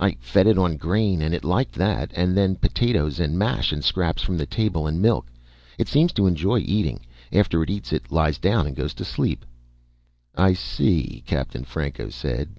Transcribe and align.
I 0.00 0.16
fed 0.18 0.48
it 0.48 0.58
on 0.58 0.78
grain 0.78 1.22
and 1.22 1.32
it 1.32 1.44
liked 1.44 1.74
that. 1.76 2.10
And 2.16 2.36
then 2.36 2.56
potatoes, 2.56 3.20
and 3.20 3.38
mash, 3.38 3.70
and 3.70 3.84
scraps 3.84 4.20
from 4.20 4.36
the 4.36 4.44
table, 4.44 4.88
and 4.88 5.00
milk. 5.00 5.28
It 5.78 5.86
seems 5.86 6.10
to 6.14 6.26
enjoy 6.26 6.58
eating. 6.58 7.06
After 7.32 7.62
it 7.62 7.70
eats 7.70 7.92
it 7.92 8.10
lies 8.10 8.38
down 8.38 8.66
and 8.66 8.74
goes 8.74 8.94
to 8.94 9.04
sleep." 9.04 9.44
"I 10.34 10.54
see," 10.54 11.22
Captain 11.24 11.62
Franco 11.62 12.08
said. 12.08 12.56